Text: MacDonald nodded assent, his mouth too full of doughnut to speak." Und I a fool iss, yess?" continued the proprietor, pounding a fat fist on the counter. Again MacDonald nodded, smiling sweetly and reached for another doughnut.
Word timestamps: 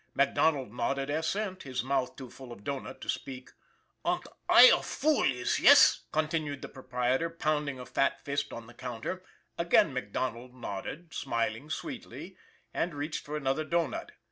MacDonald 0.15 0.73
nodded 0.73 1.11
assent, 1.11 1.61
his 1.61 1.83
mouth 1.83 2.15
too 2.15 2.31
full 2.31 2.51
of 2.51 2.63
doughnut 2.63 3.01
to 3.01 3.07
speak." 3.07 3.51
Und 4.03 4.23
I 4.49 4.71
a 4.73 4.81
fool 4.81 5.25
iss, 5.31 5.59
yess?" 5.59 5.99
continued 6.11 6.63
the 6.63 6.69
proprietor, 6.69 7.29
pounding 7.29 7.79
a 7.79 7.85
fat 7.85 8.19
fist 8.25 8.51
on 8.51 8.65
the 8.65 8.73
counter. 8.73 9.21
Again 9.59 9.93
MacDonald 9.93 10.55
nodded, 10.55 11.13
smiling 11.13 11.69
sweetly 11.69 12.35
and 12.73 12.95
reached 12.95 13.23
for 13.23 13.37
another 13.37 13.63
doughnut. 13.63 14.11